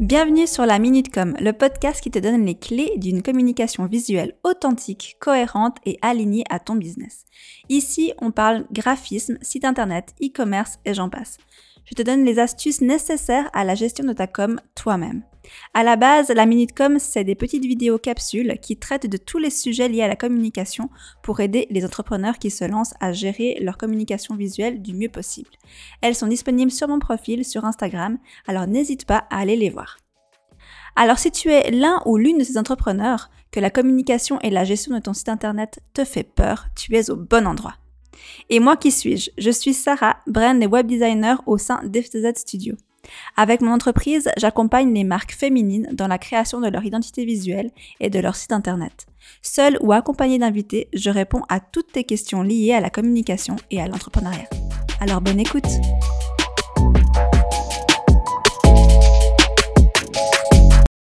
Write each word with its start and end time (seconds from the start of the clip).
Bienvenue 0.00 0.46
sur 0.46 0.64
la 0.64 0.78
Minute 0.78 1.12
Com, 1.12 1.36
le 1.38 1.52
podcast 1.52 2.00
qui 2.00 2.10
te 2.10 2.18
donne 2.18 2.46
les 2.46 2.54
clés 2.54 2.94
d'une 2.96 3.22
communication 3.22 3.84
visuelle 3.84 4.34
authentique, 4.44 5.18
cohérente 5.20 5.76
et 5.84 5.98
alignée 6.00 6.44
à 6.48 6.58
ton 6.58 6.74
business. 6.74 7.26
Ici, 7.68 8.14
on 8.18 8.30
parle 8.30 8.64
graphisme, 8.72 9.36
site 9.42 9.66
internet, 9.66 10.14
e-commerce 10.22 10.78
et 10.86 10.94
j'en 10.94 11.10
passe. 11.10 11.36
Je 11.84 11.94
te 11.94 12.00
donne 12.00 12.24
les 12.24 12.38
astuces 12.38 12.80
nécessaires 12.80 13.50
à 13.52 13.62
la 13.62 13.74
gestion 13.74 14.06
de 14.06 14.14
ta 14.14 14.26
com 14.26 14.58
toi-même. 14.74 15.22
À 15.74 15.82
la 15.82 15.96
base, 15.96 16.28
la 16.30 16.46
Minute 16.46 16.76
Com, 16.76 16.98
c'est 16.98 17.24
des 17.24 17.34
petites 17.34 17.64
vidéos 17.64 17.98
capsules 17.98 18.58
qui 18.60 18.76
traitent 18.76 19.06
de 19.06 19.16
tous 19.16 19.38
les 19.38 19.50
sujets 19.50 19.88
liés 19.88 20.02
à 20.02 20.08
la 20.08 20.16
communication 20.16 20.90
pour 21.22 21.40
aider 21.40 21.66
les 21.70 21.84
entrepreneurs 21.84 22.38
qui 22.38 22.50
se 22.50 22.64
lancent 22.64 22.94
à 23.00 23.12
gérer 23.12 23.58
leur 23.60 23.78
communication 23.78 24.34
visuelle 24.36 24.82
du 24.82 24.94
mieux 24.94 25.08
possible. 25.08 25.50
Elles 26.00 26.14
sont 26.14 26.26
disponibles 26.26 26.70
sur 26.70 26.88
mon 26.88 26.98
profil 26.98 27.44
sur 27.44 27.64
Instagram, 27.64 28.18
alors 28.46 28.66
n'hésite 28.66 29.04
pas 29.04 29.26
à 29.30 29.40
aller 29.40 29.56
les 29.56 29.70
voir. 29.70 29.98
Alors 30.96 31.18
si 31.18 31.30
tu 31.30 31.50
es 31.50 31.70
l'un 31.70 32.02
ou 32.04 32.16
l'une 32.16 32.38
de 32.38 32.44
ces 32.44 32.58
entrepreneurs, 32.58 33.30
que 33.50 33.60
la 33.60 33.70
communication 33.70 34.38
et 34.40 34.50
la 34.50 34.64
gestion 34.64 34.94
de 34.94 35.00
ton 35.00 35.12
site 35.12 35.28
internet 35.28 35.80
te 35.94 36.04
fait 36.04 36.24
peur, 36.24 36.66
tu 36.76 36.94
es 36.96 37.10
au 37.10 37.16
bon 37.16 37.46
endroit. 37.46 37.74
Et 38.48 38.60
moi 38.60 38.76
qui 38.76 38.90
suis-je? 38.90 39.30
Je 39.38 39.50
suis 39.50 39.74
Sarah, 39.74 40.18
brand 40.26 40.62
et 40.62 40.66
web 40.66 40.86
designer 40.86 41.42
au 41.46 41.58
sein 41.58 41.80
d'FTZ 41.84 42.36
Studio. 42.36 42.76
Avec 43.36 43.60
mon 43.60 43.72
entreprise, 43.72 44.30
j'accompagne 44.36 44.92
les 44.92 45.04
marques 45.04 45.32
féminines 45.32 45.88
dans 45.92 46.08
la 46.08 46.18
création 46.18 46.60
de 46.60 46.68
leur 46.68 46.84
identité 46.84 47.24
visuelle 47.24 47.70
et 48.00 48.10
de 48.10 48.18
leur 48.18 48.36
site 48.36 48.52
internet. 48.52 49.06
Seule 49.42 49.78
ou 49.80 49.92
accompagnée 49.92 50.38
d'invités, 50.38 50.88
je 50.92 51.10
réponds 51.10 51.42
à 51.48 51.60
toutes 51.60 51.92
tes 51.92 52.04
questions 52.04 52.42
liées 52.42 52.72
à 52.72 52.80
la 52.80 52.90
communication 52.90 53.56
et 53.70 53.80
à 53.80 53.86
l'entrepreneuriat. 53.86 54.48
Alors 55.00 55.20
bonne 55.20 55.40
écoute 55.40 55.64